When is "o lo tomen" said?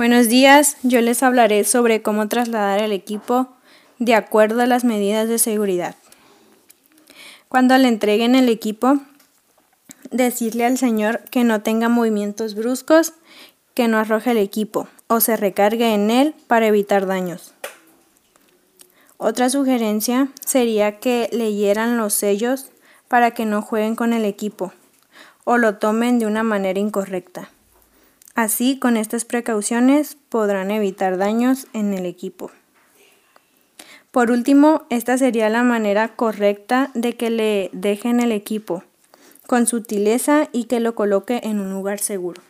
25.44-26.18